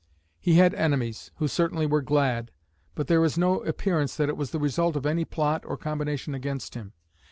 He 0.39 0.55
had 0.55 0.73
enemies, 0.73 1.29
who 1.35 1.47
certainly 1.47 1.85
were 1.85 2.01
glad, 2.01 2.49
but 2.95 3.05
there 3.05 3.23
is 3.23 3.37
no 3.37 3.59
appearance 3.63 4.15
that 4.15 4.29
it 4.29 4.35
was 4.35 4.49
the 4.49 4.57
result 4.57 4.95
of 4.95 5.05
any 5.05 5.25
plot 5.25 5.63
or 5.63 5.77
combination 5.77 6.33
against 6.33 6.73
him. 6.73 6.93